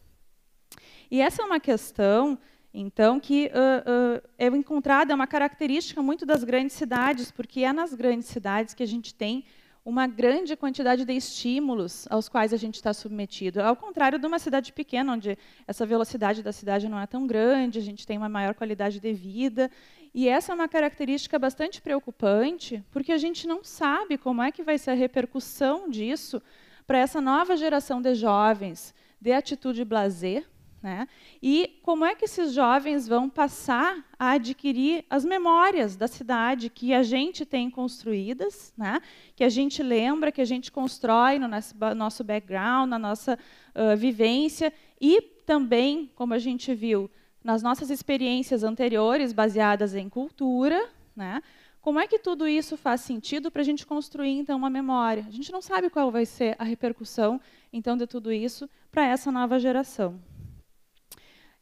E 1.10 1.20
essa 1.20 1.42
é 1.42 1.46
uma 1.46 1.60
questão, 1.60 2.38
então, 2.72 3.20
que 3.20 3.48
uh, 3.48 4.20
uh, 4.20 4.30
é 4.38 4.48
encontrada, 4.48 5.12
é 5.12 5.16
uma 5.16 5.26
característica 5.26 6.02
muito 6.04 6.24
das 6.24 6.44
grandes 6.44 6.76
cidades, 6.76 7.32
porque 7.32 7.62
é 7.62 7.74
nas 7.74 7.94
grandes 7.96 8.28
cidades 8.28 8.76
que 8.76 8.84
a 8.84 8.88
gente 8.88 9.16
tem 9.16 9.46
uma 9.88 10.06
grande 10.06 10.54
quantidade 10.58 11.06
de 11.06 11.14
estímulos 11.14 12.06
aos 12.10 12.28
quais 12.28 12.52
a 12.52 12.58
gente 12.58 12.76
está 12.76 12.94
submetido. 12.94 13.62
Ao 13.62 13.74
contrário 13.74 14.20
de 14.20 14.28
uma 14.28 14.38
cidade 14.38 14.74
pequena, 14.74 15.14
onde 15.14 15.38
essa 15.66 15.86
velocidade 15.86 16.44
da 16.44 16.52
cidade 16.52 16.90
não 16.90 17.00
é 17.00 17.08
tão 17.08 17.26
grande, 17.26 17.80
a 17.80 17.82
gente 17.82 18.06
tem 18.06 18.18
uma 18.18 18.28
maior 18.28 18.54
qualidade 18.54 19.00
de 19.00 19.14
vida. 19.14 19.72
E 20.14 20.28
essa 20.28 20.52
é 20.52 20.56
uma 20.56 20.68
característica 20.68 21.40
bastante 21.40 21.82
preocupante, 21.82 22.84
porque 22.92 23.14
a 23.14 23.18
gente 23.18 23.48
não 23.48 23.64
sabe 23.64 24.18
como 24.18 24.42
é 24.42 24.52
que 24.52 24.62
vai 24.62 24.78
ser 24.78 24.92
a 24.92 24.94
repercussão 24.94 25.90
disso 25.90 26.42
para 26.86 27.00
essa 27.00 27.22
nova 27.22 27.56
geração 27.56 28.02
de 28.02 28.14
jovens 28.14 28.94
de 29.22 29.32
atitude 29.32 29.86
blazer, 29.86 30.46
né? 30.82 31.08
E 31.42 31.80
como 31.82 32.06
é 32.06 32.14
que 32.14 32.26
esses 32.26 32.54
jovens 32.54 33.08
vão 33.08 33.30
passar 33.30 34.06
a 34.18 34.32
adquirir 34.32 35.04
as 35.10 35.26
memórias 35.26 35.96
da 35.96 36.08
cidade 36.08 36.70
que 36.70 36.94
a 36.94 37.02
gente 37.02 37.46
tem 37.46 37.70
construídas, 37.70 38.74
né? 38.78 39.02
que 39.36 39.44
a 39.44 39.50
gente 39.50 39.82
lembra, 39.82 40.32
que 40.32 40.42
a 40.42 40.46
gente 40.46 40.72
constrói 40.72 41.40
no 41.40 41.48
nosso, 41.96 42.24
background, 42.24 42.90
na 42.90 43.00
nossa 43.00 43.38
uh, 43.76 43.98
vivência, 43.98 44.72
e 45.00 45.22
também, 45.22 46.12
como 46.16 46.34
a 46.34 46.40
gente 46.40 46.74
viu, 46.74 47.10
nas 47.44 47.64
nossas 47.64 47.90
experiências 47.90 48.64
anteriores 48.64 49.34
baseadas 49.34 49.96
em 49.96 50.10
cultura, 50.10 50.90
né? 51.16 51.42
como 51.82 52.00
é 52.00 52.08
que 52.08 52.20
tudo 52.20 52.48
isso 52.48 52.76
faz 52.76 53.02
sentido 53.02 53.50
para 53.50 53.62
a 53.62 53.66
gente 53.66 53.86
construir, 53.86 54.38
então, 54.38 54.58
uma 54.58 54.70
memória? 54.70 55.24
A 55.26 55.32
gente 55.32 55.52
não 55.52 55.62
sabe 55.62 55.90
qual 55.90 56.12
vai 56.12 56.26
ser 56.26 56.56
a 56.60 56.64
repercussão, 56.66 57.40
então, 57.72 57.96
de 57.96 58.06
tudo 58.06 58.32
isso 58.32 58.70
para 58.92 59.06
essa 59.06 59.32
nova 59.32 59.58
geração. 59.58 60.20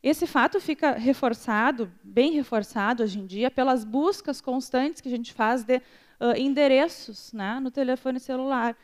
Esse 0.06 0.28
fato 0.28 0.62
fica 0.62 0.92
reforçado, 0.92 1.92
bem 2.04 2.34
reforçado 2.34 3.02
hoje 3.02 3.18
em 3.18 3.26
dia, 3.26 3.50
pelas 3.50 3.84
buscas 3.84 4.40
constantes 4.40 5.02
que 5.02 5.08
a 5.08 5.12
gente 5.12 5.34
faz 5.34 5.64
de 5.64 5.78
uh, 5.78 6.38
endereços 6.38 7.34
né, 7.34 7.60
no 7.60 7.72
telefone 7.72 8.20
celular. 8.20 8.78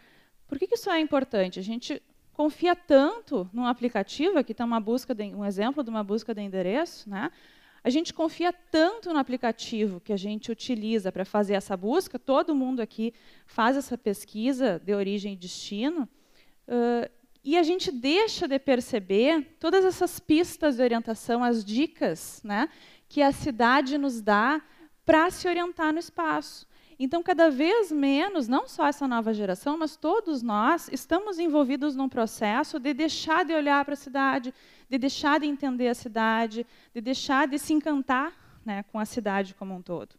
Por 0.47 0.57
que, 0.57 0.65
que 0.65 0.73
isso 0.73 0.89
é 0.89 0.99
importante? 0.99 1.59
A 1.59 1.61
gente 1.61 2.01
confia 2.33 2.75
tanto 2.75 3.47
num 3.53 3.67
aplicativo, 3.67 4.39
aqui 4.39 4.51
está 4.51 4.65
uma 4.65 4.79
busca 4.79 5.13
de, 5.13 5.25
um 5.25 5.45
exemplo 5.45 5.83
de 5.83 5.91
uma 5.91 6.03
busca 6.03 6.33
de 6.33 6.41
endereço, 6.41 7.07
né? 7.07 7.31
A 7.83 7.89
gente 7.91 8.15
confia 8.15 8.51
tanto 8.51 9.13
no 9.13 9.19
aplicativo 9.19 9.99
que 9.99 10.13
a 10.13 10.17
gente 10.17 10.51
utiliza 10.51 11.11
para 11.11 11.23
fazer 11.23 11.53
essa 11.53 11.77
busca, 11.77 12.17
todo 12.17 12.55
mundo 12.55 12.79
aqui 12.79 13.13
faz 13.45 13.77
essa 13.77 13.95
pesquisa 13.95 14.81
de 14.83 14.91
origem 14.95 15.33
e 15.33 15.35
destino, 15.35 16.09
uh, 16.67 17.20
e 17.43 17.57
a 17.57 17.63
gente 17.63 17.91
deixa 17.91 18.47
de 18.47 18.59
perceber 18.59 19.57
todas 19.59 19.83
essas 19.83 20.19
pistas 20.19 20.75
de 20.75 20.83
orientação, 20.83 21.43
as 21.43 21.65
dicas 21.65 22.41
né, 22.43 22.69
que 23.09 23.21
a 23.21 23.31
cidade 23.31 23.97
nos 23.97 24.21
dá 24.21 24.61
para 25.05 25.29
se 25.31 25.47
orientar 25.47 25.91
no 25.91 25.99
espaço. 25.99 26.67
Então, 26.99 27.23
cada 27.23 27.49
vez 27.49 27.91
menos, 27.91 28.47
não 28.47 28.67
só 28.67 28.85
essa 28.85 29.07
nova 29.07 29.33
geração, 29.33 29.75
mas 29.75 29.95
todos 29.95 30.43
nós 30.43 30.87
estamos 30.91 31.39
envolvidos 31.39 31.95
num 31.95 32.07
processo 32.07 32.79
de 32.79 32.93
deixar 32.93 33.43
de 33.43 33.53
olhar 33.53 33.83
para 33.83 33.95
a 33.95 33.97
cidade, 33.97 34.53
de 34.87 34.97
deixar 34.99 35.39
de 35.39 35.47
entender 35.47 35.87
a 35.87 35.95
cidade, 35.95 36.63
de 36.93 37.01
deixar 37.01 37.47
de 37.47 37.57
se 37.57 37.73
encantar 37.73 38.33
né, 38.63 38.83
com 38.83 38.99
a 38.99 39.05
cidade 39.05 39.55
como 39.55 39.73
um 39.73 39.81
todo. 39.81 40.15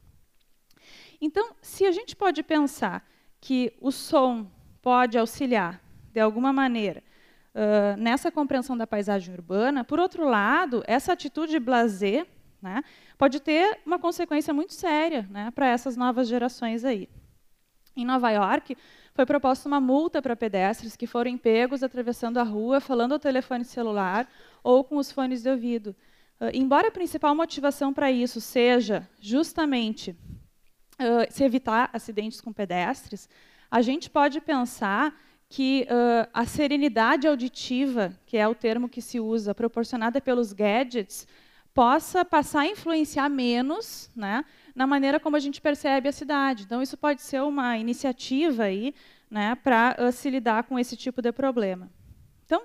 Então, 1.20 1.54
se 1.62 1.86
a 1.86 1.92
gente 1.92 2.16
pode 2.16 2.42
pensar 2.42 3.08
que 3.40 3.72
o 3.80 3.92
som 3.92 4.50
pode 4.82 5.16
auxiliar, 5.16 5.80
de 6.12 6.18
alguma 6.18 6.52
maneira, 6.52 7.00
uh, 7.54 7.96
nessa 7.96 8.30
compreensão 8.30 8.76
da 8.76 8.86
paisagem 8.86 9.34
urbana. 9.34 9.84
Por 9.84 9.98
outro 9.98 10.28
lado, 10.28 10.82
essa 10.86 11.12
atitude 11.12 11.58
blazer 11.58 12.26
né, 12.60 12.82
pode 13.18 13.40
ter 13.40 13.80
uma 13.84 13.98
consequência 13.98 14.54
muito 14.54 14.72
séria 14.72 15.26
né, 15.30 15.50
para 15.50 15.68
essas 15.68 15.96
novas 15.96 16.28
gerações 16.28 16.84
aí. 16.84 17.08
Em 17.94 18.04
Nova 18.04 18.30
York, 18.30 18.76
foi 19.14 19.26
proposta 19.26 19.68
uma 19.68 19.80
multa 19.80 20.22
para 20.22 20.34
pedestres 20.34 20.96
que 20.96 21.06
foram 21.06 21.36
pegos 21.36 21.82
atravessando 21.82 22.38
a 22.38 22.42
rua, 22.42 22.80
falando 22.80 23.12
ao 23.12 23.18
telefone 23.18 23.64
celular 23.64 24.26
ou 24.62 24.82
com 24.82 24.96
os 24.96 25.12
fones 25.12 25.42
de 25.42 25.50
ouvido. 25.50 25.94
Uh, 26.40 26.50
embora 26.54 26.88
a 26.88 26.92
principal 26.92 27.34
motivação 27.34 27.92
para 27.92 28.10
isso 28.10 28.40
seja 28.40 29.06
justamente 29.20 30.12
uh, 30.12 31.30
se 31.30 31.44
evitar 31.44 31.90
acidentes 31.92 32.40
com 32.40 32.52
pedestres, 32.52 33.28
a 33.70 33.82
gente 33.82 34.08
pode 34.08 34.40
pensar 34.40 35.14
que 35.52 35.82
uh, 35.82 36.26
a 36.32 36.46
serenidade 36.46 37.28
auditiva, 37.28 38.18
que 38.24 38.38
é 38.38 38.48
o 38.48 38.54
termo 38.54 38.88
que 38.88 39.02
se 39.02 39.20
usa, 39.20 39.54
proporcionada 39.54 40.18
pelos 40.18 40.50
gadgets, 40.54 41.28
possa 41.74 42.24
passar 42.24 42.60
a 42.60 42.66
influenciar 42.66 43.28
menos 43.28 44.10
né, 44.16 44.46
na 44.74 44.86
maneira 44.86 45.20
como 45.20 45.36
a 45.36 45.38
gente 45.38 45.60
percebe 45.60 46.08
a 46.08 46.12
cidade. 46.12 46.62
Então, 46.62 46.80
isso 46.80 46.96
pode 46.96 47.20
ser 47.20 47.42
uma 47.42 47.76
iniciativa 47.76 48.62
aí, 48.62 48.94
né, 49.30 49.54
para 49.54 49.94
uh, 50.00 50.10
se 50.10 50.30
lidar 50.30 50.62
com 50.62 50.78
esse 50.78 50.96
tipo 50.96 51.20
de 51.20 51.30
problema. 51.30 51.90
Então, 52.46 52.62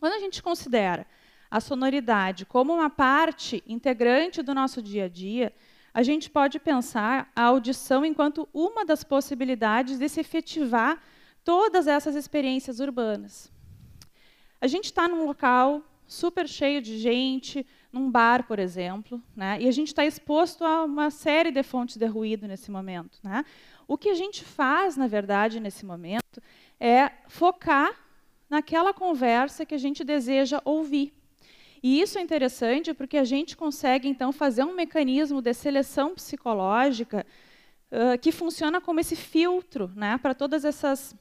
quando 0.00 0.14
a 0.14 0.18
gente 0.18 0.42
considera 0.42 1.06
a 1.50 1.60
sonoridade 1.60 2.46
como 2.46 2.72
uma 2.72 2.88
parte 2.88 3.62
integrante 3.66 4.40
do 4.40 4.54
nosso 4.54 4.80
dia 4.80 5.04
a 5.04 5.08
dia, 5.10 5.52
a 5.92 6.02
gente 6.02 6.30
pode 6.30 6.58
pensar 6.58 7.30
a 7.36 7.42
audição 7.42 8.02
enquanto 8.02 8.48
uma 8.54 8.82
das 8.82 9.04
possibilidades 9.04 9.98
de 9.98 10.08
se 10.08 10.20
efetivar 10.20 10.98
todas 11.48 11.86
essas 11.86 12.14
experiências 12.14 12.78
urbanas. 12.78 13.50
A 14.60 14.66
gente 14.66 14.84
está 14.84 15.08
num 15.08 15.24
local 15.24 15.82
super 16.06 16.46
cheio 16.46 16.82
de 16.82 16.98
gente, 16.98 17.66
num 17.90 18.10
bar, 18.10 18.46
por 18.46 18.58
exemplo, 18.58 19.18
né? 19.34 19.56
e 19.58 19.66
a 19.66 19.70
gente 19.70 19.88
está 19.88 20.04
exposto 20.04 20.62
a 20.62 20.84
uma 20.84 21.10
série 21.10 21.50
de 21.50 21.62
fontes 21.62 21.96
de 21.96 22.04
ruído 22.04 22.46
nesse 22.46 22.70
momento. 22.70 23.18
Né? 23.22 23.46
O 23.86 23.96
que 23.96 24.10
a 24.10 24.14
gente 24.14 24.44
faz, 24.44 24.94
na 24.94 25.06
verdade, 25.06 25.58
nesse 25.58 25.86
momento, 25.86 26.38
é 26.78 27.12
focar 27.28 27.98
naquela 28.50 28.92
conversa 28.92 29.64
que 29.64 29.74
a 29.74 29.78
gente 29.78 30.04
deseja 30.04 30.60
ouvir. 30.66 31.14
E 31.82 31.98
isso 31.98 32.18
é 32.18 32.20
interessante 32.20 32.92
porque 32.92 33.16
a 33.16 33.24
gente 33.24 33.56
consegue, 33.56 34.06
então, 34.06 34.32
fazer 34.32 34.64
um 34.64 34.74
mecanismo 34.74 35.40
de 35.40 35.54
seleção 35.54 36.14
psicológica 36.14 37.24
uh, 37.90 38.18
que 38.18 38.32
funciona 38.32 38.82
como 38.82 39.00
esse 39.00 39.16
filtro 39.16 39.90
né, 39.96 40.18
para 40.18 40.34
todas 40.34 40.66
essas 40.66 41.16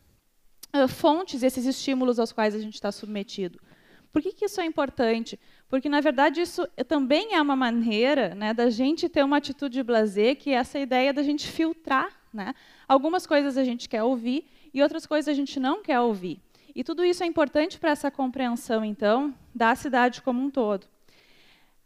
uh, 0.75 0.88
fontes, 0.88 1.43
esses 1.43 1.65
estímulos 1.65 2.19
aos 2.19 2.31
quais 2.31 2.55
a 2.55 2.59
gente 2.59 2.75
está 2.75 2.91
submetido. 2.91 3.59
Por 4.12 4.21
que, 4.21 4.31
que 4.31 4.45
isso 4.45 4.59
é 4.59 4.65
importante? 4.65 5.39
Porque, 5.69 5.89
na 5.89 6.01
verdade, 6.01 6.41
isso 6.41 6.67
também 6.88 7.36
é 7.36 7.41
uma 7.41 7.55
maneira 7.55 8.33
né, 8.33 8.53
da 8.53 8.69
gente 8.69 9.09
ter 9.09 9.24
uma 9.24 9.38
atitude 9.38 9.83
blazer, 9.83 10.38
que 10.38 10.51
é 10.51 10.53
essa 10.53 10.79
ideia 10.79 11.13
da 11.13 11.21
gente 11.21 11.47
filtrar. 11.47 12.09
Né? 12.33 12.53
Algumas 12.88 13.27
coisas 13.27 13.57
a 13.57 13.63
gente 13.63 13.88
quer 13.88 14.03
ouvir 14.03 14.47
e 14.74 14.81
outras 14.81 15.05
coisas 15.05 15.27
a 15.27 15.33
gente 15.33 15.59
não 15.59 15.83
quer 15.83 16.00
ouvir. 16.00 16.39
E 16.74 16.83
tudo 16.83 17.03
isso 17.03 17.24
é 17.24 17.25
importante 17.25 17.79
para 17.79 17.91
essa 17.91 18.09
compreensão, 18.09 18.86
então, 18.86 19.33
da 19.53 19.75
cidade 19.75 20.21
como 20.21 20.41
um 20.41 20.50
todo. 20.50 20.83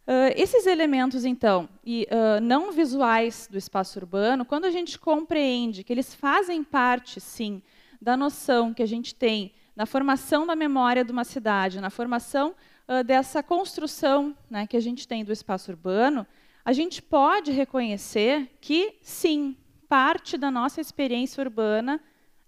Uh, 0.07 0.33
esses 0.35 0.65
elementos, 0.65 1.23
então, 1.23 1.69
e, 1.85 2.07
uh, 2.11 2.41
não 2.41 2.71
visuais 2.71 3.47
do 3.49 3.57
espaço 3.57 3.99
urbano, 3.99 4.43
quando 4.43 4.65
a 4.65 4.71
gente 4.71 4.99
compreende 4.99 5.83
que 5.83 5.93
eles 5.93 6.13
fazem 6.13 6.63
parte, 6.63 7.21
sim, 7.21 7.61
da 8.01 8.17
noção 8.17 8.73
que 8.73 8.81
a 8.81 8.87
gente 8.87 9.13
tem 9.13 9.53
na 9.75 9.85
formação 9.85 10.45
da 10.45 10.55
memória 10.55 11.05
de 11.05 11.11
uma 11.11 11.23
cidade, 11.23 11.79
na 11.79 11.89
formação 11.89 12.55
uh, 12.87 13.03
dessa 13.03 13.41
construção 13.43 14.35
né, 14.49 14.67
que 14.67 14.75
a 14.75 14.81
gente 14.81 15.07
tem 15.07 15.23
do 15.23 15.31
espaço 15.31 15.71
urbano, 15.71 16.25
a 16.65 16.73
gente 16.73 17.01
pode 17.01 17.51
reconhecer 17.51 18.49
que, 18.59 18.95
sim, 19.01 19.55
parte 19.87 20.37
da 20.37 20.51
nossa 20.51 20.81
experiência 20.81 21.41
urbana 21.41 22.01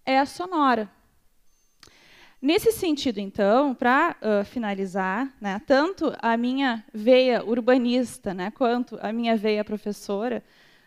é 0.06 0.20
a 0.20 0.26
sonora. 0.26 0.90
Nesse 2.42 2.74
sentido, 2.74 3.20
então, 3.20 3.74
para 3.74 4.18
uh, 4.22 4.44
finalizar, 4.44 5.34
né, 5.40 5.62
tanto 5.66 6.14
a 6.22 6.36
minha 6.36 6.84
veia 6.94 7.44
urbanista 7.44 8.34
né, 8.34 8.52
quanto 8.52 9.00
a 9.02 9.14
minha 9.14 9.38
veia 9.38 9.64
professora 9.64 10.44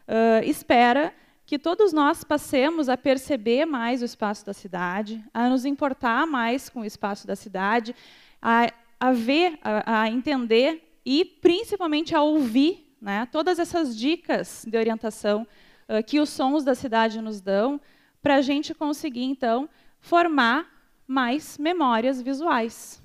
uh, 0.06 0.44
espera 0.44 1.14
que 1.46 1.58
todos 1.58 1.92
nós 1.92 2.24
passemos 2.24 2.88
a 2.88 2.96
perceber 2.96 3.64
mais 3.64 4.02
o 4.02 4.04
espaço 4.04 4.44
da 4.44 4.52
cidade, 4.52 5.24
a 5.32 5.48
nos 5.48 5.64
importar 5.64 6.26
mais 6.26 6.68
com 6.68 6.80
o 6.80 6.84
espaço 6.84 7.26
da 7.26 7.36
cidade, 7.36 7.94
a, 8.42 8.70
a 9.00 9.12
ver, 9.12 9.58
a, 9.62 10.02
a 10.02 10.10
entender 10.10 10.82
e, 11.04 11.24
principalmente, 11.24 12.14
a 12.14 12.20
ouvir 12.20 12.86
né? 13.00 13.26
Todas 13.30 13.58
essas 13.58 13.96
dicas 13.96 14.64
de 14.66 14.76
orientação 14.76 15.46
uh, 15.88 16.02
que 16.04 16.18
os 16.18 16.28
sons 16.28 16.64
da 16.64 16.74
cidade 16.74 17.20
nos 17.20 17.40
dão, 17.40 17.80
para 18.22 18.36
a 18.36 18.40
gente 18.40 18.74
conseguir, 18.74 19.22
então, 19.22 19.68
formar 20.00 20.68
mais 21.06 21.56
memórias 21.58 22.20
visuais. 22.20 23.00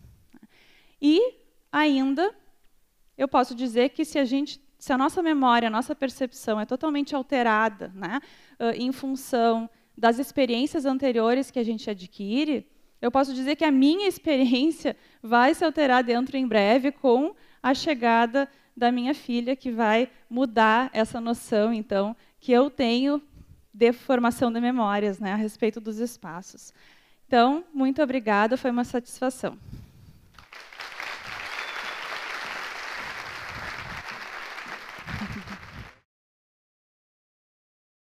E, 1.00 1.36
ainda, 1.72 2.34
eu 3.16 3.28
posso 3.28 3.54
dizer 3.54 3.90
que 3.90 4.04
se 4.04 4.18
a 4.18 4.26
gente 4.26 4.60
se 4.82 4.92
a 4.92 4.98
nossa 4.98 5.22
memória, 5.22 5.68
a 5.68 5.72
nossa 5.72 5.94
percepção 5.94 6.60
é 6.60 6.66
totalmente 6.66 7.16
alterada, 7.16 7.92
né, 7.94 8.20
em 8.74 8.92
função 8.92 9.70
das 9.96 10.18
experiências 10.18 10.88
anteriores 10.88 11.52
que 11.52 11.60
a 11.60 11.64
gente 11.64 11.88
adquire, 11.88 12.66
eu 13.00 13.12
posso 13.12 13.32
dizer 13.32 13.56
que 13.56 13.64
a 13.64 13.70
minha 13.70 14.08
experiência 14.10 14.98
vai 15.22 15.54
se 15.54 15.64
alterar 15.64 16.04
dentro 16.04 16.36
em 16.36 16.48
breve 16.48 16.92
com 16.92 17.36
a 17.62 17.76
chegada 17.76 18.50
da 18.76 18.92
minha 18.92 19.14
filha, 19.14 19.56
que 19.56 19.70
vai 19.70 20.10
mudar 20.28 20.90
essa 20.94 21.22
noção, 21.22 21.72
então, 21.72 22.16
que 22.40 22.52
eu 22.52 22.68
tenho 22.72 23.22
de 23.72 23.94
formação 23.94 24.52
de 24.52 24.60
memórias 24.60 25.20
né, 25.20 25.32
a 25.32 25.36
respeito 25.36 25.80
dos 25.80 26.00
espaços. 26.00 26.74
Então, 27.28 27.64
muito 27.72 28.02
obrigada, 28.02 28.58
foi 28.58 28.72
uma 28.72 28.84
satisfação. 28.84 29.60